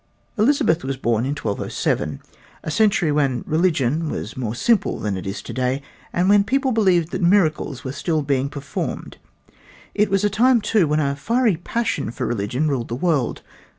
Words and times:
Elizabeth 0.35 0.83
was 0.83 0.97
born 0.97 1.25
in 1.25 1.33
1207 1.35 2.23
a 2.63 2.71
century 2.71 3.11
when 3.11 3.43
religion 3.45 4.09
was 4.09 4.35
more 4.35 4.55
simple 4.55 4.97
than 4.97 5.15
it 5.15 5.27
is 5.27 5.43
to 5.43 5.53
day 5.53 5.79
and 6.11 6.27
when 6.27 6.43
people 6.43 6.71
believed 6.71 7.11
that 7.11 7.21
miracles 7.21 7.83
were 7.83 7.91
still 7.91 8.23
being 8.23 8.49
performed. 8.49 9.17
It 9.93 10.09
was 10.09 10.23
a 10.23 10.29
time, 10.31 10.59
too, 10.59 10.87
when 10.87 10.99
a 10.99 11.15
fiery 11.15 11.55
passion 11.57 12.09
for 12.09 12.25
religion 12.25 12.67
ruled 12.67 12.87
the 12.87 12.95
world. 12.95 13.43